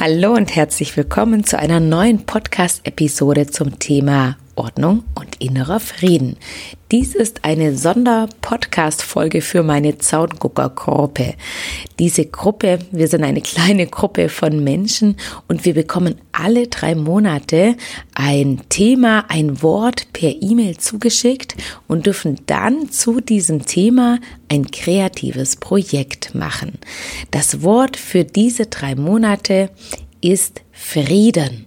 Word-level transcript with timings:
Hallo 0.00 0.32
und 0.32 0.56
herzlich 0.56 0.96
willkommen 0.96 1.44
zu 1.44 1.58
einer 1.58 1.78
neuen 1.78 2.24
Podcast-Episode 2.24 3.48
zum 3.48 3.78
Thema 3.78 4.38
Ordnung 4.60 5.04
und 5.14 5.40
innerer 5.40 5.80
Frieden. 5.80 6.36
Dies 6.92 7.14
ist 7.14 7.46
eine 7.46 7.78
Sonder-Podcast-Folge 7.78 9.40
für 9.40 9.62
meine 9.62 9.96
Zaungucker-Gruppe. 9.96 11.32
Diese 11.98 12.26
Gruppe, 12.26 12.80
wir 12.90 13.08
sind 13.08 13.24
eine 13.24 13.40
kleine 13.40 13.86
Gruppe 13.86 14.28
von 14.28 14.62
Menschen 14.62 15.16
und 15.48 15.64
wir 15.64 15.72
bekommen 15.72 16.16
alle 16.32 16.68
drei 16.68 16.94
Monate 16.94 17.74
ein 18.14 18.60
Thema, 18.68 19.24
ein 19.28 19.62
Wort 19.62 20.12
per 20.12 20.34
E-Mail 20.42 20.76
zugeschickt 20.76 21.56
und 21.88 22.04
dürfen 22.04 22.36
dann 22.44 22.90
zu 22.90 23.22
diesem 23.22 23.64
Thema 23.64 24.18
ein 24.50 24.70
kreatives 24.70 25.56
Projekt 25.56 26.34
machen. 26.34 26.78
Das 27.30 27.62
Wort 27.62 27.96
für 27.96 28.24
diese 28.24 28.66
drei 28.66 28.94
Monate 28.94 29.70
ist 30.20 30.60
Frieden. 30.70 31.64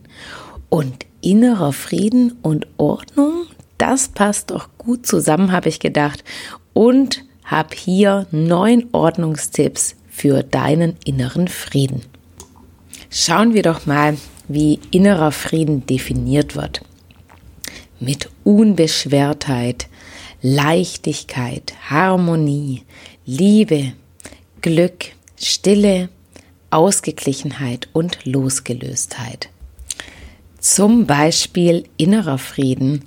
Und 0.69 1.07
innerer 1.23 1.73
Frieden 1.73 2.37
und 2.41 2.67
Ordnung, 2.77 3.47
das 3.77 4.09
passt 4.09 4.51
doch 4.51 4.69
gut 4.77 5.05
zusammen, 5.07 5.51
habe 5.51 5.69
ich 5.69 5.79
gedacht. 5.79 6.23
Und 6.73 7.23
habe 7.43 7.75
hier 7.75 8.27
neun 8.31 8.85
Ordnungstipps 8.93 9.95
für 10.09 10.43
deinen 10.43 10.95
inneren 11.05 11.47
Frieden. 11.47 12.03
Schauen 13.09 13.53
wir 13.53 13.61
doch 13.61 13.85
mal, 13.85 14.17
wie 14.47 14.79
innerer 14.91 15.31
Frieden 15.31 15.85
definiert 15.85 16.55
wird. 16.55 16.81
Mit 17.99 18.29
Unbeschwertheit, 18.43 19.87
Leichtigkeit, 20.41 21.73
Harmonie, 21.89 22.83
Liebe, 23.25 23.93
Glück, 24.61 25.05
Stille, 25.37 26.09
Ausgeglichenheit 26.69 27.87
und 27.93 28.25
Losgelöstheit. 28.25 29.49
Zum 30.63 31.07
Beispiel 31.07 31.83
innerer 31.97 32.37
Frieden 32.37 33.03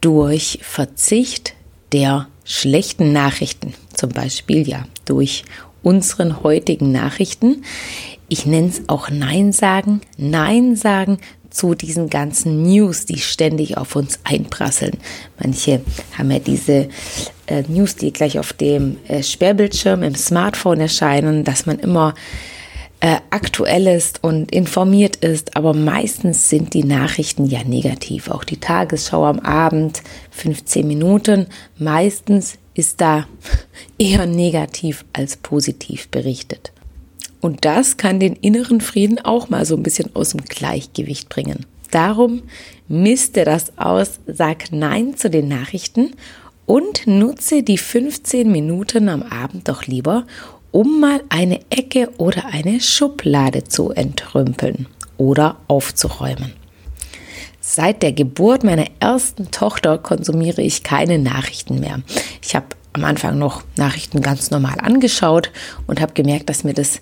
durch 0.00 0.58
Verzicht 0.62 1.54
der 1.92 2.26
schlechten 2.44 3.12
Nachrichten, 3.12 3.74
zum 3.94 4.10
Beispiel 4.10 4.68
ja 4.68 4.84
durch 5.04 5.44
unseren 5.84 6.42
heutigen 6.42 6.90
Nachrichten. 6.90 7.62
Ich 8.28 8.46
nenne 8.46 8.66
es 8.66 8.82
auch 8.88 9.10
Nein 9.10 9.52
sagen, 9.52 10.00
Nein 10.16 10.74
sagen 10.74 11.18
zu 11.50 11.76
diesen 11.76 12.10
ganzen 12.10 12.64
News, 12.64 13.06
die 13.06 13.18
ständig 13.18 13.76
auf 13.76 13.94
uns 13.94 14.18
einprasseln. 14.24 14.98
Manche 15.40 15.82
haben 16.18 16.32
ja 16.32 16.40
diese 16.40 16.88
äh, 17.46 17.62
News, 17.68 17.94
die 17.94 18.12
gleich 18.12 18.40
auf 18.40 18.52
dem 18.54 18.96
äh, 19.06 19.22
Sperrbildschirm 19.22 20.02
im 20.02 20.16
Smartphone 20.16 20.80
erscheinen, 20.80 21.44
dass 21.44 21.64
man 21.64 21.78
immer 21.78 22.16
äh, 23.02 23.16
aktuell 23.30 23.88
ist 23.88 24.22
und 24.22 24.52
informiert 24.52 25.16
ist, 25.16 25.56
aber 25.56 25.74
meistens 25.74 26.48
sind 26.48 26.72
die 26.72 26.84
Nachrichten 26.84 27.46
ja 27.46 27.64
negativ. 27.64 28.30
Auch 28.30 28.44
die 28.44 28.58
Tagesschau 28.58 29.24
am 29.24 29.40
Abend, 29.40 30.04
15 30.30 30.86
Minuten, 30.86 31.48
meistens 31.76 32.58
ist 32.74 33.00
da 33.00 33.26
eher 33.98 34.26
negativ 34.26 35.04
als 35.12 35.36
positiv 35.36 36.10
berichtet. 36.10 36.70
Und 37.40 37.64
das 37.64 37.96
kann 37.96 38.20
den 38.20 38.36
inneren 38.36 38.80
Frieden 38.80 39.18
auch 39.18 39.48
mal 39.48 39.66
so 39.66 39.74
ein 39.74 39.82
bisschen 39.82 40.14
aus 40.14 40.30
dem 40.30 40.44
Gleichgewicht 40.44 41.28
bringen. 41.28 41.66
Darum 41.90 42.42
misste 42.86 43.44
das 43.44 43.76
aus, 43.78 44.20
sag 44.28 44.70
Nein 44.70 45.16
zu 45.16 45.28
den 45.28 45.48
Nachrichten 45.48 46.12
und 46.66 47.08
nutze 47.08 47.64
die 47.64 47.78
15 47.78 48.50
Minuten 48.50 49.08
am 49.08 49.24
Abend 49.24 49.68
doch 49.68 49.86
lieber, 49.86 50.24
um 50.72 51.00
mal 51.00 51.22
eine 51.28 51.60
Ecke 51.70 52.10
oder 52.18 52.46
eine 52.46 52.80
Schublade 52.80 53.64
zu 53.64 53.90
entrümpeln 53.90 54.86
oder 55.18 55.56
aufzuräumen. 55.68 56.52
Seit 57.60 58.02
der 58.02 58.12
Geburt 58.12 58.64
meiner 58.64 58.86
ersten 58.98 59.50
Tochter 59.52 59.96
konsumiere 59.98 60.62
ich 60.62 60.82
keine 60.82 61.18
Nachrichten 61.18 61.78
mehr. 61.78 62.02
Ich 62.42 62.56
habe 62.56 62.66
am 62.92 63.04
Anfang 63.04 63.38
noch 63.38 63.62
Nachrichten 63.76 64.20
ganz 64.20 64.50
normal 64.50 64.78
angeschaut 64.80 65.50
und 65.86 66.00
habe 66.00 66.12
gemerkt, 66.12 66.50
dass 66.50 66.64
mir 66.64 66.74
das 66.74 67.00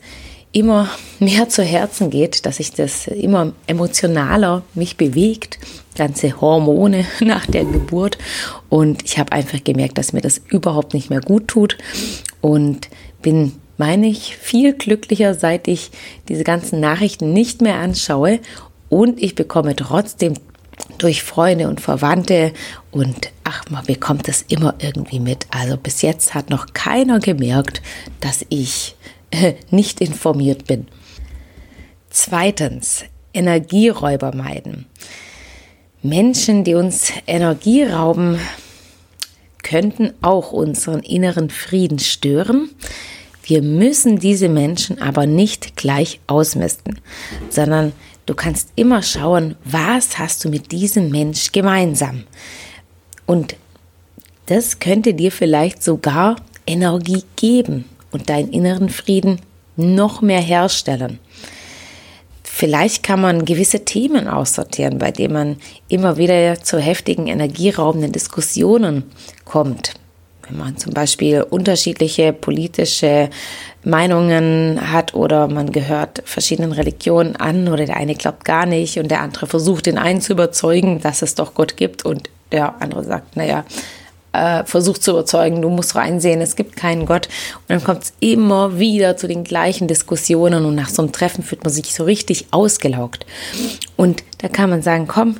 immer 0.52 0.88
mehr 1.18 1.48
zu 1.48 1.62
Herzen 1.62 2.10
geht, 2.10 2.44
dass 2.46 2.56
sich 2.56 2.72
das 2.72 3.06
immer 3.06 3.52
emotionaler 3.66 4.62
mich 4.74 4.96
bewegt, 4.96 5.58
ganze 5.96 6.40
Hormone 6.40 7.06
nach 7.20 7.46
der 7.46 7.64
Geburt 7.64 8.18
und 8.68 9.04
ich 9.04 9.18
habe 9.18 9.32
einfach 9.32 9.62
gemerkt, 9.64 9.98
dass 9.98 10.12
mir 10.12 10.20
das 10.20 10.38
überhaupt 10.48 10.94
nicht 10.94 11.10
mehr 11.10 11.20
gut 11.20 11.48
tut 11.48 11.78
und 12.40 12.88
bin, 13.22 13.52
meine 13.76 14.08
ich, 14.08 14.36
viel 14.36 14.74
glücklicher, 14.74 15.34
seit 15.34 15.68
ich 15.68 15.90
diese 16.28 16.44
ganzen 16.44 16.80
Nachrichten 16.80 17.32
nicht 17.32 17.62
mehr 17.62 17.76
anschaue 17.76 18.40
und 18.88 19.22
ich 19.22 19.34
bekomme 19.34 19.76
trotzdem 19.76 20.34
durch 20.98 21.22
Freunde 21.22 21.68
und 21.68 21.80
Verwandte 21.80 22.52
und 22.90 23.30
ach, 23.44 23.64
man 23.70 23.84
bekommt 23.84 24.28
es 24.28 24.42
immer 24.42 24.74
irgendwie 24.78 25.20
mit. 25.20 25.46
Also 25.50 25.76
bis 25.76 26.02
jetzt 26.02 26.34
hat 26.34 26.50
noch 26.50 26.66
keiner 26.72 27.20
gemerkt, 27.20 27.82
dass 28.20 28.44
ich 28.48 28.96
äh, 29.30 29.54
nicht 29.70 30.00
informiert 30.00 30.66
bin. 30.66 30.88
Zweitens, 32.10 33.04
Energieräuber 33.32 34.34
meiden. 34.34 34.86
Menschen, 36.02 36.64
die 36.64 36.74
uns 36.74 37.12
Energie 37.26 37.84
rauben, 37.84 38.38
könnten 39.62 40.12
auch 40.22 40.52
unseren 40.52 41.00
inneren 41.00 41.50
Frieden 41.50 41.98
stören. 41.98 42.70
Wir 43.42 43.62
müssen 43.62 44.18
diese 44.18 44.48
Menschen 44.48 45.00
aber 45.00 45.26
nicht 45.26 45.76
gleich 45.76 46.20
ausmisten, 46.26 47.00
sondern 47.48 47.92
du 48.26 48.34
kannst 48.34 48.70
immer 48.76 49.02
schauen, 49.02 49.56
was 49.64 50.18
hast 50.18 50.44
du 50.44 50.48
mit 50.48 50.72
diesem 50.72 51.10
Mensch 51.10 51.52
gemeinsam. 51.52 52.24
Und 53.26 53.56
das 54.46 54.78
könnte 54.78 55.14
dir 55.14 55.32
vielleicht 55.32 55.82
sogar 55.82 56.36
Energie 56.66 57.24
geben 57.36 57.84
und 58.10 58.28
deinen 58.28 58.52
inneren 58.52 58.88
Frieden 58.88 59.40
noch 59.76 60.22
mehr 60.22 60.40
herstellen. 60.40 61.18
Vielleicht 62.60 63.02
kann 63.02 63.22
man 63.22 63.46
gewisse 63.46 63.86
Themen 63.86 64.28
aussortieren, 64.28 64.98
bei 64.98 65.12
denen 65.12 65.32
man 65.32 65.56
immer 65.88 66.18
wieder 66.18 66.62
zu 66.62 66.78
heftigen, 66.78 67.26
energieraubenden 67.26 68.12
Diskussionen 68.12 69.04
kommt. 69.46 69.94
Wenn 70.46 70.58
man 70.58 70.76
zum 70.76 70.92
Beispiel 70.92 71.40
unterschiedliche 71.40 72.34
politische 72.34 73.30
Meinungen 73.82 74.92
hat 74.92 75.14
oder 75.14 75.48
man 75.48 75.72
gehört 75.72 76.22
verschiedenen 76.26 76.72
Religionen 76.72 77.34
an 77.34 77.66
oder 77.66 77.86
der 77.86 77.96
eine 77.96 78.14
glaubt 78.14 78.44
gar 78.44 78.66
nicht 78.66 78.98
und 78.98 79.10
der 79.10 79.22
andere 79.22 79.46
versucht 79.46 79.86
den 79.86 79.96
einen 79.96 80.20
zu 80.20 80.34
überzeugen, 80.34 81.00
dass 81.00 81.22
es 81.22 81.34
doch 81.34 81.54
Gott 81.54 81.78
gibt 81.78 82.04
und 82.04 82.28
der 82.52 82.82
andere 82.82 83.04
sagt, 83.04 83.36
naja, 83.36 83.64
äh, 84.32 84.64
versucht 84.64 85.02
zu 85.02 85.12
überzeugen, 85.12 85.62
du 85.62 85.68
musst 85.68 85.92
doch 85.92 86.00
einsehen, 86.00 86.40
es 86.40 86.56
gibt 86.56 86.76
keinen 86.76 87.06
Gott. 87.06 87.28
Und 87.56 87.68
dann 87.68 87.84
kommt 87.84 88.04
es 88.04 88.12
immer 88.20 88.78
wieder 88.78 89.16
zu 89.16 89.26
den 89.26 89.44
gleichen 89.44 89.88
Diskussionen 89.88 90.64
und 90.64 90.74
nach 90.74 90.88
so 90.88 91.02
einem 91.02 91.12
Treffen 91.12 91.42
fühlt 91.42 91.64
man 91.64 91.72
sich 91.72 91.94
so 91.94 92.04
richtig 92.04 92.46
ausgelaugt. 92.50 93.26
Und 93.96 94.22
da 94.38 94.48
kann 94.48 94.70
man 94.70 94.82
sagen, 94.82 95.06
komm, 95.06 95.36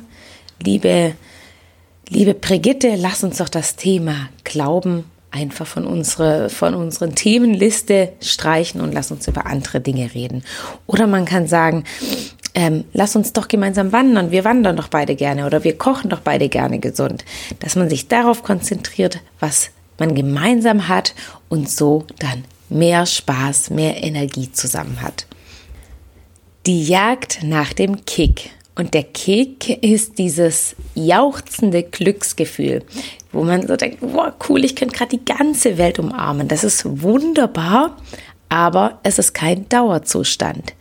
liebe, 0.61 1.15
liebe 2.09 2.33
Brigitte, 2.33 2.95
lass 2.95 3.23
uns 3.23 3.37
doch 3.37 3.49
das 3.49 3.75
Thema 3.75 4.29
Glauben 4.43 5.05
einfach 5.31 5.65
von, 5.65 5.87
unsere, 5.87 6.49
von 6.49 6.75
unseren 6.75 7.15
Themenliste 7.15 8.11
streichen 8.19 8.81
und 8.81 8.93
lass 8.93 9.11
uns 9.11 9.27
über 9.27 9.45
andere 9.45 9.79
Dinge 9.79 10.13
reden. 10.13 10.43
Oder 10.87 11.07
man 11.07 11.23
kann 11.23 11.47
sagen, 11.47 11.85
ähm, 12.53 12.85
lass 12.93 13.15
uns 13.15 13.33
doch 13.33 13.47
gemeinsam 13.47 13.91
wandern, 13.91 14.31
wir 14.31 14.43
wandern 14.43 14.75
doch 14.75 14.87
beide 14.87 15.15
gerne 15.15 15.45
oder 15.45 15.63
wir 15.63 15.77
kochen 15.77 16.09
doch 16.09 16.19
beide 16.19 16.49
gerne 16.49 16.79
gesund. 16.79 17.23
Dass 17.59 17.75
man 17.75 17.89
sich 17.89 18.07
darauf 18.07 18.43
konzentriert, 18.43 19.19
was 19.39 19.71
man 19.97 20.15
gemeinsam 20.15 20.87
hat 20.87 21.13
und 21.49 21.69
so 21.69 22.05
dann 22.19 22.43
mehr 22.69 23.05
Spaß, 23.05 23.69
mehr 23.69 24.03
Energie 24.03 24.51
zusammen 24.51 25.01
hat. 25.01 25.25
Die 26.65 26.83
Jagd 26.83 27.39
nach 27.43 27.73
dem 27.73 28.05
Kick. 28.05 28.51
Und 28.75 28.93
der 28.93 29.03
Kick 29.03 29.83
ist 29.83 30.17
dieses 30.17 30.75
jauchzende 30.95 31.83
Glücksgefühl, 31.83 32.83
wo 33.31 33.43
man 33.43 33.67
so 33.67 33.75
denkt, 33.75 33.97
wow, 34.01 34.31
cool, 34.47 34.63
ich 34.63 34.75
könnte 34.75 34.95
gerade 34.95 35.17
die 35.17 35.25
ganze 35.25 35.77
Welt 35.77 35.99
umarmen. 35.99 36.47
Das 36.47 36.63
ist 36.63 37.01
wunderbar, 37.01 37.97
aber 38.49 38.99
es 39.03 39.19
ist 39.19 39.33
kein 39.33 39.67
Dauerzustand. 39.69 40.73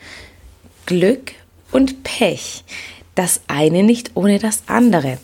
Glück 0.87 1.33
und 1.73 2.03
Pech. 2.03 2.65
Das 3.15 3.41
eine 3.49 3.83
nicht 3.83 4.13
ohne 4.15 4.39
das 4.39 4.63
andere. 4.67 5.19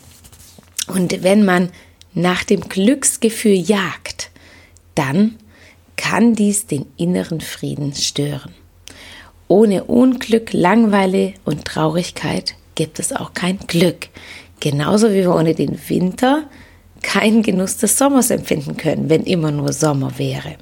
Und 0.87 1.23
wenn 1.23 1.45
man 1.45 1.69
nach 2.13 2.43
dem 2.43 2.61
Glücksgefühl 2.61 3.55
jagt, 3.55 4.31
dann 4.95 5.35
kann 5.95 6.33
dies 6.33 6.67
den 6.67 6.85
inneren 6.97 7.41
Frieden 7.41 7.93
stören. 7.93 8.53
Ohne 9.47 9.85
Unglück, 9.85 10.53
Langweile 10.53 11.33
und 11.45 11.65
Traurigkeit 11.65 12.55
gibt 12.75 12.99
es 12.99 13.13
auch 13.13 13.33
kein 13.33 13.57
Glück. 13.67 14.09
Genauso 14.59 15.09
wie 15.09 15.21
wir 15.21 15.33
ohne 15.33 15.55
den 15.55 15.77
Winter 15.89 16.49
keinen 17.01 17.43
Genuss 17.43 17.77
des 17.77 17.97
Sommers 17.97 18.31
empfinden 18.31 18.77
können, 18.77 19.09
wenn 19.09 19.23
immer 19.23 19.51
nur 19.51 19.71
Sommer 19.73 20.17
wäre. 20.17 20.57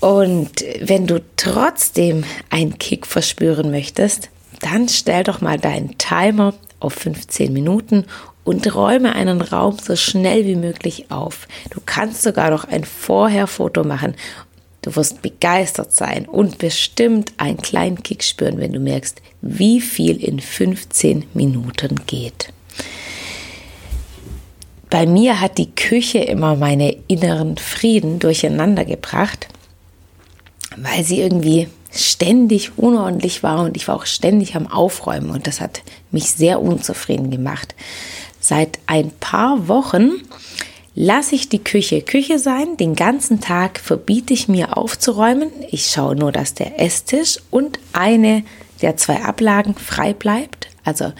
Und 0.00 0.64
wenn 0.80 1.06
du 1.06 1.22
trotzdem 1.36 2.24
einen 2.48 2.78
Kick 2.78 3.06
verspüren 3.06 3.70
möchtest, 3.70 4.30
dann 4.60 4.88
stell 4.88 5.24
doch 5.24 5.40
mal 5.40 5.58
deinen 5.58 5.98
Timer 5.98 6.54
auf 6.80 6.94
15 6.94 7.52
Minuten 7.52 8.06
und 8.44 8.74
räume 8.74 9.14
einen 9.14 9.42
Raum 9.42 9.76
so 9.78 9.96
schnell 9.96 10.46
wie 10.46 10.56
möglich 10.56 11.10
auf. 11.10 11.46
Du 11.70 11.80
kannst 11.84 12.22
sogar 12.22 12.50
noch 12.50 12.64
ein 12.64 12.84
Vorher-Foto 12.84 13.84
machen. 13.84 14.14
Du 14.82 14.96
wirst 14.96 15.20
begeistert 15.20 15.92
sein 15.92 16.26
und 16.26 16.56
bestimmt 16.56 17.34
einen 17.36 17.58
kleinen 17.58 18.02
Kick 18.02 18.24
spüren, 18.24 18.58
wenn 18.58 18.72
du 18.72 18.80
merkst, 18.80 19.20
wie 19.42 19.80
viel 19.82 20.16
in 20.16 20.40
15 20.40 21.26
Minuten 21.34 22.06
geht. 22.06 22.52
Bei 24.88 25.06
mir 25.06 25.40
hat 25.40 25.58
die 25.58 25.70
Küche 25.70 26.18
immer 26.18 26.56
meine 26.56 26.96
inneren 27.06 27.58
Frieden 27.58 28.18
durcheinander 28.18 28.84
gebracht, 28.86 29.48
weil 30.76 31.04
sie 31.04 31.20
irgendwie 31.20 31.68
ständig 31.92 32.78
unordentlich 32.78 33.42
war 33.42 33.64
und 33.64 33.76
ich 33.76 33.88
war 33.88 33.96
auch 33.96 34.06
ständig 34.06 34.54
am 34.54 34.66
Aufräumen 34.66 35.30
und 35.30 35.46
das 35.46 35.60
hat 35.60 35.82
mich 36.10 36.30
sehr 36.30 36.60
unzufrieden 36.62 37.30
gemacht. 37.30 37.74
Seit 38.38 38.78
ein 38.86 39.10
paar 39.10 39.68
Wochen 39.68 40.12
lasse 40.94 41.34
ich 41.34 41.48
die 41.48 41.62
Küche 41.62 42.02
Küche 42.02 42.38
sein. 42.38 42.76
Den 42.76 42.94
ganzen 42.94 43.40
Tag 43.40 43.80
verbiete 43.80 44.32
ich 44.32 44.48
mir 44.48 44.76
aufzuräumen. 44.76 45.50
Ich 45.70 45.86
schaue 45.86 46.16
nur, 46.16 46.32
dass 46.32 46.54
der 46.54 46.80
Esstisch 46.80 47.38
und 47.50 47.78
eine 47.92 48.44
der 48.82 48.96
zwei 48.96 49.22
Ablagen 49.22 49.74
frei 49.74 50.14
bleibt. 50.14 50.68
Also 50.84 51.12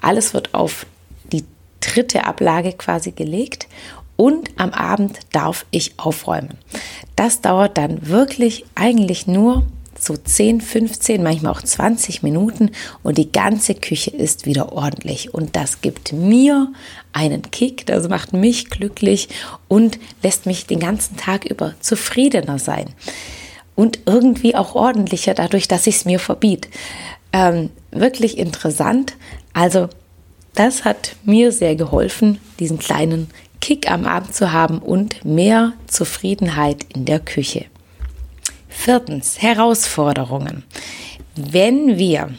alles 0.00 0.34
wird 0.34 0.54
auf 0.54 0.86
die 1.32 1.44
dritte 1.80 2.24
Ablage 2.24 2.72
quasi 2.72 3.12
gelegt. 3.12 3.68
Und 4.16 4.50
am 4.56 4.72
Abend 4.72 5.18
darf 5.32 5.66
ich 5.70 5.98
aufräumen. 5.98 6.58
Das 7.16 7.40
dauert 7.40 7.76
dann 7.76 8.08
wirklich 8.08 8.64
eigentlich 8.74 9.26
nur 9.26 9.66
so 9.98 10.16
10, 10.16 10.60
15, 10.60 11.22
manchmal 11.22 11.52
auch 11.52 11.62
20 11.62 12.22
Minuten 12.22 12.70
und 13.02 13.18
die 13.18 13.32
ganze 13.32 13.74
Küche 13.74 14.10
ist 14.10 14.46
wieder 14.46 14.72
ordentlich. 14.72 15.32
Und 15.34 15.56
das 15.56 15.80
gibt 15.80 16.12
mir 16.12 16.72
einen 17.12 17.50
Kick, 17.50 17.86
das 17.86 18.08
macht 18.08 18.32
mich 18.32 18.70
glücklich 18.70 19.28
und 19.68 19.98
lässt 20.22 20.46
mich 20.46 20.66
den 20.66 20.80
ganzen 20.80 21.16
Tag 21.16 21.44
über 21.44 21.74
zufriedener 21.80 22.58
sein. 22.58 22.86
Und 23.74 24.00
irgendwie 24.06 24.54
auch 24.54 24.74
ordentlicher 24.74 25.34
dadurch, 25.34 25.68
dass 25.68 25.86
ich 25.86 25.96
es 25.96 26.04
mir 26.04 26.18
verbiete. 26.18 26.68
Ähm, 27.32 27.70
wirklich 27.90 28.38
interessant. 28.38 29.14
Also 29.52 29.88
das 30.54 30.84
hat 30.84 31.16
mir 31.24 31.52
sehr 31.52 31.76
geholfen, 31.76 32.40
diesen 32.58 32.78
kleinen 32.78 33.28
Kick 33.66 33.90
am 33.90 34.06
Abend 34.06 34.32
zu 34.32 34.52
haben 34.52 34.78
und 34.78 35.24
mehr 35.24 35.72
Zufriedenheit 35.88 36.86
in 36.94 37.04
der 37.04 37.18
Küche. 37.18 37.64
Viertens, 38.68 39.42
Herausforderungen. 39.42 40.62
Wenn 41.34 41.98
wir 41.98 42.32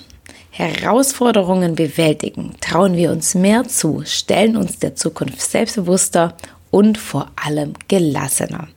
Herausforderungen 0.51 1.75
bewältigen, 1.75 2.53
trauen 2.61 2.95
wir 2.95 3.11
uns 3.11 3.35
mehr 3.35 3.67
zu, 3.67 4.03
stellen 4.05 4.55
uns 4.55 4.79
der 4.79 4.95
Zukunft 4.95 5.41
selbstbewusster 5.41 6.37
und 6.71 6.97
vor 6.97 7.29
allem 7.35 7.73
gelassener. 7.89 8.69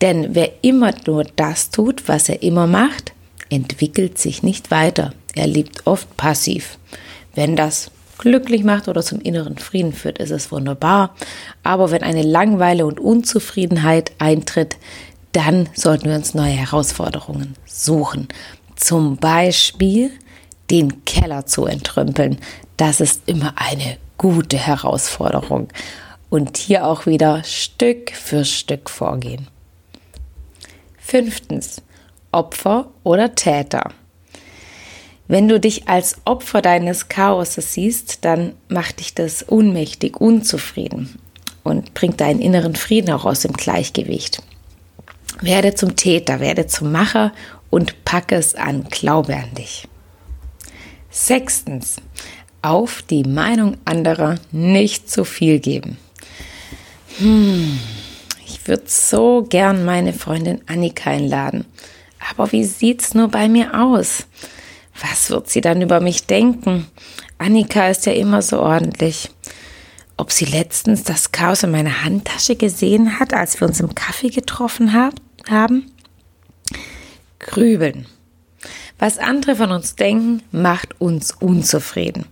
Denn 0.00 0.28
wer 0.32 0.62
immer 0.62 0.94
nur 1.08 1.24
das 1.24 1.70
tut, 1.70 2.06
was 2.06 2.28
er 2.28 2.44
immer 2.44 2.68
macht, 2.68 3.14
entwickelt 3.48 4.16
sich 4.16 4.44
nicht 4.44 4.70
weiter. 4.70 5.12
Er 5.34 5.48
lebt 5.48 5.88
oft 5.88 6.16
passiv. 6.16 6.78
Wenn 7.34 7.56
das 7.56 7.90
glücklich 8.20 8.64
macht 8.64 8.86
oder 8.86 9.02
zum 9.02 9.20
inneren 9.20 9.56
Frieden 9.56 9.94
führt, 9.94 10.18
ist 10.18 10.30
es 10.30 10.52
wunderbar. 10.52 11.16
Aber 11.62 11.90
wenn 11.90 12.02
eine 12.02 12.22
Langweile 12.22 12.84
und 12.84 13.00
Unzufriedenheit 13.00 14.12
eintritt, 14.18 14.76
dann 15.32 15.70
sollten 15.74 16.10
wir 16.10 16.16
uns 16.16 16.34
neue 16.34 16.52
Herausforderungen 16.52 17.54
suchen. 17.64 18.28
Zum 18.76 19.16
Beispiel 19.16 20.10
den 20.70 21.04
Keller 21.06 21.46
zu 21.46 21.64
entrümpeln. 21.64 22.38
Das 22.76 23.00
ist 23.00 23.22
immer 23.24 23.54
eine 23.56 23.96
gute 24.18 24.58
Herausforderung. 24.58 25.68
Und 26.28 26.58
hier 26.58 26.86
auch 26.86 27.06
wieder 27.06 27.42
Stück 27.42 28.12
für 28.12 28.44
Stück 28.44 28.90
vorgehen. 28.90 29.48
Fünftens, 30.98 31.80
Opfer 32.32 32.88
oder 33.02 33.34
Täter. 33.34 33.92
Wenn 35.30 35.46
du 35.46 35.60
dich 35.60 35.86
als 35.86 36.16
Opfer 36.24 36.60
deines 36.60 37.08
Chaoses 37.08 37.74
siehst, 37.74 38.24
dann 38.24 38.54
macht 38.66 38.98
dich 38.98 39.14
das 39.14 39.44
unmächtig, 39.44 40.20
unzufrieden 40.20 41.20
und 41.62 41.94
bringt 41.94 42.20
deinen 42.20 42.40
inneren 42.40 42.74
Frieden 42.74 43.12
auch 43.12 43.24
aus 43.24 43.42
dem 43.42 43.52
Gleichgewicht. 43.52 44.42
Werde 45.40 45.76
zum 45.76 45.94
Täter, 45.94 46.40
werde 46.40 46.66
zum 46.66 46.90
Macher 46.90 47.32
und 47.70 48.04
packe 48.04 48.34
es 48.34 48.56
an, 48.56 48.88
glaube 48.90 49.36
an 49.36 49.54
dich. 49.56 49.86
Sechstens, 51.10 51.98
auf 52.60 53.02
die 53.02 53.22
Meinung 53.22 53.76
anderer 53.84 54.34
nicht 54.50 55.08
zu 55.08 55.24
viel 55.24 55.60
geben. 55.60 55.96
Hm, 57.18 57.78
ich 58.44 58.66
würde 58.66 58.82
so 58.86 59.46
gern 59.48 59.84
meine 59.84 60.12
Freundin 60.12 60.60
Annika 60.66 61.10
einladen. 61.10 61.66
Aber 62.32 62.50
wie 62.50 62.64
sieht's 62.64 63.14
nur 63.14 63.28
bei 63.28 63.48
mir 63.48 63.80
aus? 63.80 64.26
Was 65.08 65.30
wird 65.30 65.48
sie 65.48 65.60
dann 65.60 65.82
über 65.82 66.00
mich 66.00 66.26
denken? 66.26 66.86
Annika 67.38 67.88
ist 67.88 68.06
ja 68.06 68.12
immer 68.12 68.42
so 68.42 68.60
ordentlich. 68.60 69.30
Ob 70.16 70.32
sie 70.32 70.44
letztens 70.44 71.02
das 71.04 71.32
Chaos 71.32 71.62
in 71.62 71.70
meiner 71.70 72.04
Handtasche 72.04 72.56
gesehen 72.56 73.18
hat, 73.18 73.32
als 73.32 73.58
wir 73.60 73.68
uns 73.68 73.80
im 73.80 73.94
Kaffee 73.94 74.28
getroffen 74.28 74.92
haben? 74.92 75.16
haben? 75.48 75.90
Grübeln. 77.38 78.06
Was 78.98 79.18
andere 79.18 79.56
von 79.56 79.72
uns 79.72 79.94
denken, 79.94 80.42
macht 80.52 81.00
uns 81.00 81.32
unzufrieden, 81.32 82.26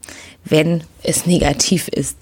wenn 0.45 0.85
es 1.03 1.25
negativ 1.25 1.89
ist. 1.89 2.19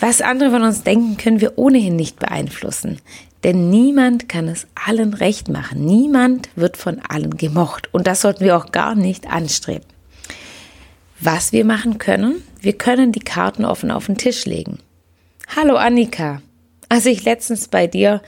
Was 0.00 0.20
andere 0.20 0.50
von 0.50 0.62
uns 0.62 0.84
denken, 0.84 1.16
können 1.16 1.40
wir 1.40 1.58
ohnehin 1.58 1.96
nicht 1.96 2.20
beeinflussen. 2.20 3.00
Denn 3.42 3.70
niemand 3.70 4.28
kann 4.28 4.48
es 4.48 4.66
allen 4.74 5.14
recht 5.14 5.48
machen. 5.48 5.84
Niemand 5.84 6.48
wird 6.54 6.76
von 6.76 7.00
allen 7.00 7.36
gemocht. 7.36 7.88
Und 7.92 8.06
das 8.06 8.20
sollten 8.20 8.44
wir 8.44 8.56
auch 8.56 8.70
gar 8.70 8.94
nicht 8.94 9.28
anstreben. 9.30 9.86
Was 11.20 11.52
wir 11.52 11.64
machen 11.64 11.98
können, 11.98 12.42
wir 12.60 12.74
können 12.74 13.10
die 13.10 13.20
Karten 13.20 13.64
offen 13.64 13.90
auf 13.90 14.06
den 14.06 14.16
Tisch 14.16 14.44
legen. 14.44 14.78
Hallo 15.56 15.76
Annika. 15.76 16.42
Als 16.88 17.06
ich 17.06 17.24
letztens 17.24 17.66
bei 17.66 17.88
dir 17.88 18.22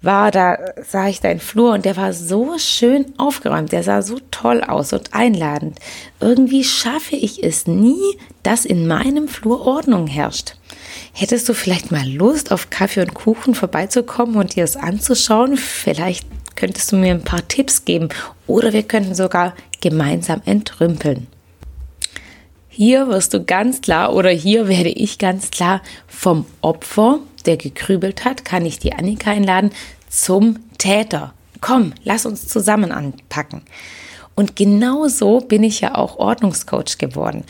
war, 0.00 0.30
da 0.30 0.56
sah 0.88 1.08
ich 1.08 1.20
deinen 1.20 1.40
Flur 1.40 1.72
und 1.72 1.84
der 1.84 1.96
war 1.96 2.12
so 2.12 2.56
schön 2.58 3.12
aufgeräumt, 3.18 3.72
der 3.72 3.82
sah 3.82 4.02
so 4.02 4.18
toll 4.30 4.62
aus 4.62 4.92
und 4.92 5.14
einladend. 5.14 5.80
Irgendwie 6.20 6.62
schaffe 6.62 7.16
ich 7.16 7.42
es 7.42 7.66
nie, 7.66 8.18
dass 8.44 8.64
in 8.64 8.86
meinem 8.86 9.26
Flur 9.26 9.66
Ordnung 9.66 10.06
herrscht. 10.06 10.54
Hättest 11.12 11.48
du 11.48 11.54
vielleicht 11.54 11.90
mal 11.90 12.08
Lust, 12.08 12.52
auf 12.52 12.70
Kaffee 12.70 13.00
und 13.00 13.14
Kuchen 13.14 13.54
vorbeizukommen 13.54 14.36
und 14.36 14.56
dir 14.56 14.64
es 14.64 14.76
anzuschauen? 14.76 15.56
Vielleicht 15.56 16.26
könntest 16.56 16.92
du 16.92 16.96
mir 16.96 17.12
ein 17.12 17.24
paar 17.24 17.46
Tipps 17.46 17.84
geben 17.84 18.08
oder 18.46 18.72
wir 18.72 18.82
könnten 18.82 19.14
sogar 19.14 19.54
gemeinsam 19.80 20.42
entrümpeln. 20.44 21.26
Hier 22.68 23.08
wirst 23.08 23.34
du 23.34 23.44
ganz 23.44 23.80
klar 23.80 24.14
oder 24.14 24.30
hier 24.30 24.68
werde 24.68 24.90
ich 24.90 25.18
ganz 25.18 25.50
klar 25.50 25.82
vom 26.06 26.46
Opfer 26.60 27.20
der 27.48 27.56
gekrübelt 27.56 28.24
hat, 28.24 28.44
kann 28.44 28.66
ich 28.66 28.78
die 28.78 28.92
Annika 28.92 29.30
einladen 29.30 29.70
zum 30.08 30.58
Täter. 30.76 31.32
Komm, 31.60 31.94
lass 32.04 32.26
uns 32.26 32.46
zusammen 32.46 32.92
anpacken. 32.92 33.62
Und 34.34 34.54
genau 34.54 35.08
so 35.08 35.40
bin 35.40 35.64
ich 35.64 35.80
ja 35.80 35.96
auch 35.96 36.18
Ordnungscoach 36.18 36.98
geworden. 36.98 37.44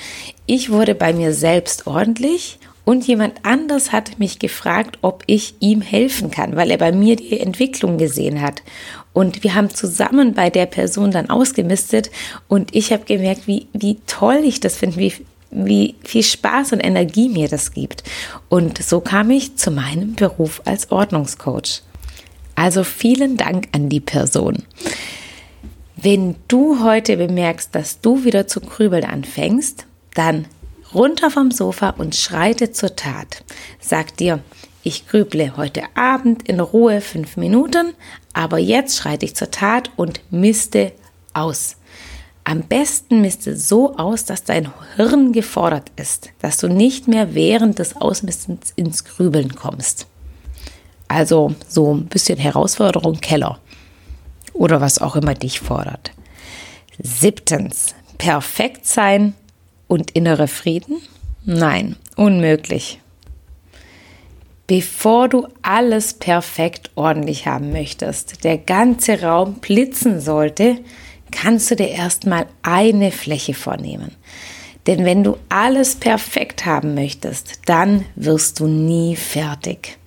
Ich 0.47 0.71
wurde 0.71 0.95
bei 0.95 1.13
mir 1.13 1.35
selbst 1.35 1.87
ordentlich 1.87 2.59
und 2.89 3.07
jemand 3.07 3.45
anders 3.45 3.93
hat 3.93 4.19
mich 4.19 4.39
gefragt, 4.39 4.97
ob 5.03 5.23
ich 5.27 5.57
ihm 5.61 5.83
helfen 5.83 6.31
kann, 6.31 6.57
weil 6.57 6.71
er 6.71 6.79
bei 6.79 6.91
mir 6.91 7.17
die 7.17 7.39
Entwicklung 7.39 7.99
gesehen 7.99 8.41
hat. 8.41 8.63
Und 9.13 9.45
wir 9.45 9.55
haben 9.55 9.69
zusammen 9.69 10.33
bei 10.33 10.49
der 10.49 10.65
Person 10.65 11.11
dann 11.11 11.29
ausgemistet 11.29 12.11
und 12.49 12.75
ich 12.75 12.91
habe 12.91 13.05
gemerkt, 13.05 13.47
wie, 13.47 13.67
wie 13.75 13.99
toll 14.07 14.41
ich 14.43 14.61
das 14.61 14.79
finde, 14.79 14.97
wie 14.97 15.13
wie 15.51 15.97
viel 16.03 16.23
Spaß 16.23 16.73
und 16.73 16.81
Energie 16.81 17.29
mir 17.29 17.49
das 17.49 17.73
gibt. 17.73 18.05
Und 18.49 18.83
so 18.83 19.01
kam 19.01 19.31
ich 19.31 19.57
zu 19.57 19.71
meinem 19.71 20.15
Beruf 20.15 20.63
als 20.65 20.91
Ordnungscoach. 20.91 21.83
Also 22.55 22.85
vielen 22.85 23.37
Dank 23.37 23.69
an 23.73 23.91
die 23.91 24.01
Person. 24.01 24.63
Wenn 25.95 26.37
du 26.49 26.83
heute 26.83 27.19
bemerkst, 27.19 27.75
dass 27.75 28.01
du 28.01 28.25
wieder 28.25 28.47
zu 28.47 28.63
grübeln 28.63 29.05
anfängst, 29.05 29.85
dann 30.15 30.47
runter 30.95 31.31
vom 31.31 31.51
Sofa 31.51 31.91
und 31.91 32.15
schreite 32.15 32.73
zur 32.73 32.97
Tat. 32.97 33.45
Sag 33.81 34.17
dir, 34.17 34.41
ich 34.83 35.07
grüble 35.07 35.57
heute 35.57 35.83
Abend 35.95 36.49
in 36.49 36.61
Ruhe 36.61 37.01
fünf 37.01 37.37
Minuten, 37.37 37.95
aber 38.33 38.59
jetzt 38.59 38.97
schreite 38.97 39.27
ich 39.27 39.37
zur 39.37 39.51
Tat 39.51 39.91
und 39.97 40.21
misste 40.31 40.93
aus. 41.35 41.77
Am 42.45 42.63
besten 42.63 43.21
misste 43.21 43.57
so 43.57 43.97
aus, 43.97 44.25
dass 44.25 44.45
dein 44.45 44.71
Hirn 44.97 45.33
gefordert 45.33 45.93
ist, 45.97 46.31
dass 46.41 46.57
du 46.57 46.69
nicht 46.69 47.07
mehr 47.07 47.35
während 47.35 47.79
des 47.79 47.97
Ausmistens 47.97 48.73
ins 48.75 49.05
Grübeln 49.05 49.55
kommst. 49.55 50.07
Also 51.09 51.55
so 51.69 51.95
ein 51.95 52.07
bisschen 52.07 52.39
Herausforderung 52.39 53.21
Keller. 53.21 53.59
oder 54.55 54.81
was 54.81 54.99
auch 54.99 55.17
immer 55.17 55.35
dich 55.35 55.61
fordert. 55.61 56.13
Siebtens, 56.99 57.95
perfekt 58.17 58.87
sein 58.87 59.35
und 59.89 60.13
innere 60.13 60.47
Frieden? 60.47 61.01
Nein, 61.45 61.97
unmöglich. 62.15 63.01
Bevor 64.69 65.29
du 65.29 65.49
alles 65.63 66.13
perfekt 66.13 66.91
ordentlich 66.95 67.47
haben 67.47 67.73
möchtest, 67.73 68.45
der 68.45 68.59
ganze 68.59 69.23
Raum 69.23 69.55
blitzen 69.55 70.21
sollte, 70.21 70.79
kannst 71.31 71.71
du 71.71 71.77
dir 71.77 71.89
erstmal 71.89 72.47
eine 72.63 73.11
Fläche 73.11 73.55
vornehmen. 73.55 74.15
Denn 74.87 75.05
wenn 75.05 75.25
du 75.25 75.37
alles 75.49 75.97
perfekt 75.97 76.67
haben 76.67 76.95
möchtest, 76.95 77.61
dann 77.67 78.05
wirst 78.15 78.61
du 78.61 78.67
nie 78.67 79.17
fertig. 79.17 79.99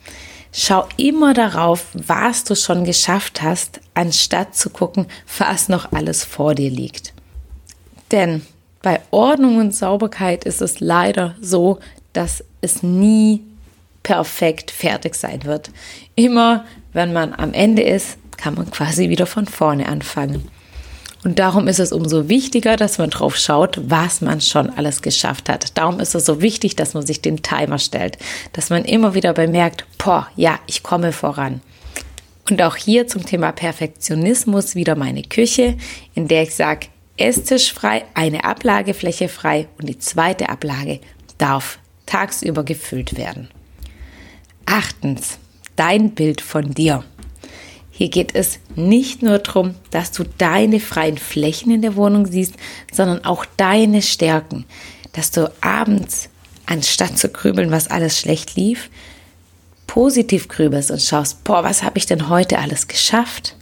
Schau 0.53 0.87
immer 0.97 1.33
darauf, 1.33 1.87
was 1.93 2.43
du 2.43 2.55
schon 2.55 2.83
geschafft 2.83 3.41
hast, 3.41 3.79
anstatt 3.93 4.55
zu 4.55 4.69
gucken, 4.69 5.07
was 5.37 5.69
noch 5.69 5.91
alles 5.91 6.23
vor 6.23 6.55
dir 6.55 6.69
liegt. 6.69 7.13
Denn 8.11 8.41
bei 8.81 8.99
Ordnung 9.11 9.57
und 9.57 9.75
Sauberkeit 9.75 10.43
ist 10.43 10.61
es 10.61 10.79
leider 10.79 11.35
so, 11.39 11.79
dass 12.13 12.43
es 12.61 12.83
nie 12.83 13.41
perfekt 14.03 14.71
fertig 14.71 15.15
sein 15.15 15.43
wird. 15.43 15.69
Immer, 16.15 16.65
wenn 16.93 17.13
man 17.13 17.33
am 17.33 17.53
Ende 17.53 17.83
ist, 17.83 18.17
kann 18.37 18.55
man 18.55 18.71
quasi 18.71 19.09
wieder 19.09 19.27
von 19.27 19.45
vorne 19.45 19.87
anfangen. 19.87 20.49
Und 21.23 21.37
darum 21.37 21.67
ist 21.67 21.79
es 21.79 21.91
umso 21.91 22.29
wichtiger, 22.29 22.77
dass 22.77 22.97
man 22.97 23.11
drauf 23.11 23.37
schaut, 23.37 23.79
was 23.85 24.21
man 24.21 24.41
schon 24.41 24.71
alles 24.71 25.03
geschafft 25.03 25.49
hat. 25.49 25.77
Darum 25.77 25.99
ist 25.99 26.15
es 26.15 26.25
so 26.25 26.41
wichtig, 26.41 26.75
dass 26.75 26.95
man 26.95 27.05
sich 27.05 27.21
den 27.21 27.43
Timer 27.43 27.77
stellt, 27.77 28.17
dass 28.53 28.71
man 28.71 28.85
immer 28.85 29.13
wieder 29.13 29.33
bemerkt, 29.33 29.85
boah, 29.99 30.27
ja, 30.35 30.59
ich 30.65 30.81
komme 30.81 31.11
voran. 31.11 31.61
Und 32.49 32.59
auch 32.63 32.75
hier 32.75 33.07
zum 33.07 33.23
Thema 33.23 33.51
Perfektionismus 33.51 34.73
wieder 34.73 34.95
meine 34.95 35.21
Küche, 35.21 35.77
in 36.15 36.27
der 36.27 36.41
ich 36.41 36.55
sage, 36.55 36.87
Esstisch 37.21 37.73
frei, 37.73 38.05
eine 38.13 38.43
Ablagefläche 38.43 39.29
frei 39.29 39.67
und 39.79 39.87
die 39.87 39.99
zweite 39.99 40.49
Ablage 40.49 40.99
darf 41.37 41.79
tagsüber 42.05 42.63
gefüllt 42.63 43.17
werden. 43.17 43.49
Achtens, 44.65 45.37
dein 45.75 46.11
Bild 46.11 46.41
von 46.41 46.73
dir. 46.73 47.03
Hier 47.89 48.09
geht 48.09 48.35
es 48.35 48.59
nicht 48.75 49.21
nur 49.21 49.39
darum, 49.39 49.75
dass 49.91 50.11
du 50.11 50.23
deine 50.37 50.79
freien 50.79 51.17
Flächen 51.17 51.71
in 51.71 51.81
der 51.81 51.95
Wohnung 51.95 52.25
siehst, 52.25 52.55
sondern 52.91 53.25
auch 53.25 53.45
deine 53.57 54.01
Stärken, 54.01 54.65
dass 55.13 55.31
du 55.31 55.51
abends, 55.61 56.29
anstatt 56.65 57.17
zu 57.17 57.29
grübeln, 57.29 57.71
was 57.71 57.89
alles 57.89 58.19
schlecht 58.19 58.55
lief, 58.55 58.89
positiv 59.87 60.47
grübelst 60.47 60.89
und 60.89 61.01
schaust, 61.01 61.43
boah, 61.43 61.63
was 61.63 61.83
habe 61.83 61.97
ich 61.97 62.05
denn 62.05 62.29
heute 62.29 62.59
alles 62.59 62.87
geschafft? 62.87 63.55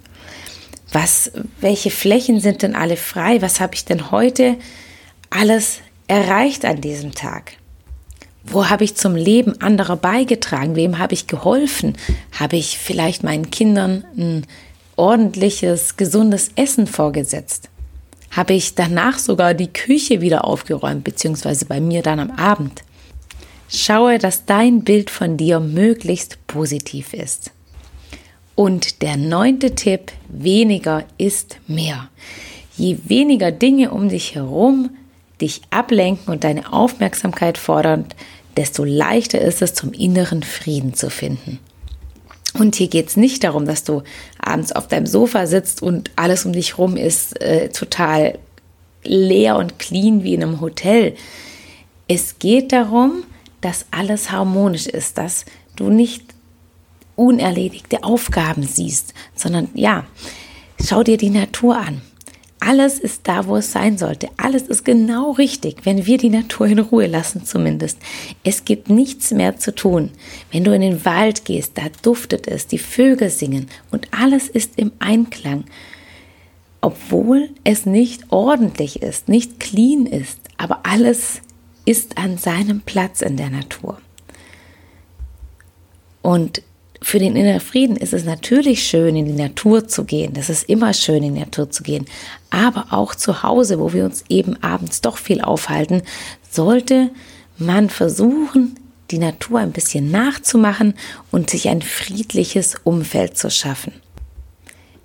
Was, 0.91 1.31
welche 1.59 1.91
Flächen 1.91 2.39
sind 2.39 2.61
denn 2.63 2.75
alle 2.75 2.97
frei? 2.97 3.41
Was 3.41 3.59
habe 3.59 3.75
ich 3.75 3.85
denn 3.85 4.11
heute 4.11 4.57
alles 5.29 5.79
erreicht 6.07 6.65
an 6.65 6.81
diesem 6.81 7.13
Tag? 7.13 7.53
Wo 8.43 8.69
habe 8.69 8.83
ich 8.83 8.95
zum 8.95 9.15
Leben 9.15 9.61
anderer 9.61 9.97
beigetragen? 9.97 10.75
Wem 10.75 10.97
habe 10.97 11.13
ich 11.13 11.27
geholfen? 11.27 11.95
Habe 12.39 12.57
ich 12.57 12.79
vielleicht 12.79 13.23
meinen 13.23 13.51
Kindern 13.51 14.03
ein 14.17 14.47
ordentliches, 14.95 15.97
gesundes 15.97 16.49
Essen 16.55 16.87
vorgesetzt? 16.87 17.69
Habe 18.31 18.53
ich 18.53 18.75
danach 18.75 19.19
sogar 19.19 19.53
die 19.53 19.71
Küche 19.71 20.21
wieder 20.21 20.45
aufgeräumt, 20.45 21.03
beziehungsweise 21.03 21.65
bei 21.65 21.79
mir 21.79 22.01
dann 22.01 22.19
am 22.19 22.31
Abend? 22.31 22.83
Schaue, 23.67 24.17
dass 24.17 24.45
dein 24.45 24.83
Bild 24.83 25.11
von 25.11 25.37
dir 25.37 25.59
möglichst 25.59 26.45
positiv 26.47 27.13
ist. 27.13 27.51
Und 28.59 29.03
der 29.03 29.15
neunte 29.15 29.73
Tipp, 29.73 30.11
weniger 30.27 31.05
ist 31.17 31.59
mehr. 31.67 32.09
Je 32.75 32.97
weniger 33.05 33.53
Dinge 33.53 33.91
um 33.91 34.09
dich 34.09 34.35
herum 34.35 34.89
dich 35.39 35.61
ablenken 35.69 36.33
und 36.33 36.43
deine 36.43 36.73
Aufmerksamkeit 36.73 37.57
fordern, 37.57 38.03
desto 38.57 38.83
leichter 38.83 39.39
ist 39.39 39.61
es, 39.61 39.75
zum 39.75 39.93
inneren 39.93 40.43
Frieden 40.43 40.93
zu 40.93 41.09
finden. 41.09 41.59
Und 42.53 42.75
hier 42.75 42.89
geht 42.89 43.07
es 43.07 43.15
nicht 43.15 43.45
darum, 43.45 43.65
dass 43.65 43.85
du 43.85 44.03
abends 44.37 44.73
auf 44.73 44.89
deinem 44.89 45.07
Sofa 45.07 45.47
sitzt 45.47 45.81
und 45.81 46.11
alles 46.17 46.45
um 46.45 46.51
dich 46.51 46.71
herum 46.71 46.97
ist 46.97 47.41
äh, 47.41 47.69
total 47.69 48.39
leer 49.05 49.55
und 49.55 49.79
clean 49.79 50.25
wie 50.25 50.33
in 50.33 50.43
einem 50.43 50.59
Hotel. 50.59 51.15
Es 52.09 52.39
geht 52.39 52.73
darum, 52.73 53.23
dass 53.61 53.85
alles 53.91 54.31
harmonisch 54.31 54.87
ist, 54.87 55.17
dass 55.17 55.45
du 55.77 55.89
nicht 55.89 56.28
unerledigte 57.19 58.03
Aufgaben 58.03 58.63
siehst, 58.63 59.13
sondern 59.35 59.69
ja, 59.73 60.05
schau 60.83 61.03
dir 61.03 61.17
die 61.17 61.29
Natur 61.29 61.77
an. 61.77 62.01
Alles 62.61 62.99
ist 62.99 63.21
da, 63.27 63.47
wo 63.47 63.55
es 63.57 63.71
sein 63.71 63.97
sollte. 63.97 64.29
Alles 64.35 64.63
ist 64.63 64.83
genau 64.83 65.31
richtig, 65.31 65.85
wenn 65.85 66.05
wir 66.05 66.17
die 66.17 66.29
Natur 66.29 66.67
in 66.67 66.79
Ruhe 66.79 67.07
lassen 67.07 67.45
zumindest. 67.45 67.97
Es 68.43 68.65
gibt 68.65 68.89
nichts 68.89 69.31
mehr 69.31 69.57
zu 69.57 69.73
tun. 69.73 70.11
Wenn 70.51 70.65
du 70.65 70.73
in 70.73 70.81
den 70.81 71.05
Wald 71.05 71.45
gehst, 71.45 71.77
da 71.77 71.83
duftet 72.01 72.47
es, 72.47 72.67
die 72.67 72.77
Vögel 72.77 73.29
singen 73.29 73.67
und 73.91 74.09
alles 74.11 74.49
ist 74.49 74.73
im 74.77 74.91
Einklang. 74.99 75.65
Obwohl 76.81 77.49
es 77.63 77.85
nicht 77.85 78.23
ordentlich 78.29 79.01
ist, 79.01 79.29
nicht 79.29 79.59
clean 79.59 80.05
ist, 80.05 80.39
aber 80.57 80.81
alles 80.83 81.41
ist 81.85 82.17
an 82.17 82.37
seinem 82.37 82.81
Platz 82.81 83.21
in 83.21 83.37
der 83.37 83.49
Natur. 83.49 83.99
Und 86.21 86.61
für 87.01 87.19
den 87.19 87.35
inneren 87.35 87.61
Frieden 87.61 87.95
ist 87.95 88.13
es 88.13 88.25
natürlich 88.25 88.83
schön, 88.83 89.15
in 89.15 89.25
die 89.25 89.31
Natur 89.31 89.87
zu 89.87 90.03
gehen. 90.03 90.33
Das 90.33 90.49
ist 90.49 90.69
immer 90.69 90.93
schön, 90.93 91.23
in 91.23 91.35
die 91.35 91.39
Natur 91.39 91.69
zu 91.69 91.83
gehen. 91.83 92.05
Aber 92.49 92.87
auch 92.91 93.15
zu 93.15 93.41
Hause, 93.41 93.79
wo 93.79 93.93
wir 93.93 94.05
uns 94.05 94.25
eben 94.27 94.61
abends 94.61 95.01
doch 95.01 95.17
viel 95.17 95.41
aufhalten, 95.41 96.01
sollte 96.49 97.09
man 97.57 97.89
versuchen, 97.89 98.75
die 99.11 99.17
Natur 99.17 99.59
ein 99.59 99.71
bisschen 99.71 100.11
nachzumachen 100.11 100.93
und 101.31 101.49
sich 101.49 101.69
ein 101.69 101.81
friedliches 101.81 102.75
Umfeld 102.83 103.37
zu 103.37 103.49
schaffen. 103.49 103.93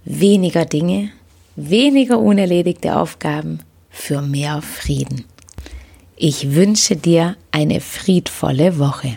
Weniger 0.04 0.64
Dinge, 0.64 1.10
weniger 1.56 2.18
unerledigte 2.18 2.96
Aufgaben 2.96 3.60
für 3.88 4.20
mehr 4.20 4.60
Frieden. 4.60 5.24
Ich 6.16 6.54
wünsche 6.54 6.96
dir 6.96 7.36
eine 7.50 7.80
friedvolle 7.80 8.78
Woche. 8.78 9.16